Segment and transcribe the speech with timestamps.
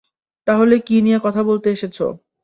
[0.47, 1.97] তাহলে কী নিয়ে কথা বলতে এসেছ।